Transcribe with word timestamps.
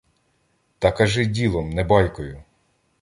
—Та 0.79 0.91
кажи 0.91 1.25
ділом, 1.25 1.69
не 1.69 1.83
байкою. 1.83 2.43